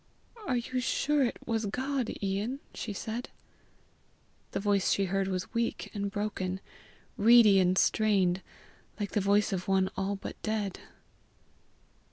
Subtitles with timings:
[0.47, 3.29] "Are you sure it was God, Ian?" she said.
[4.49, 6.59] The voice she heard was weak and broken,
[7.17, 8.41] reedy and strained,
[8.99, 10.79] like the voice of one all but dead.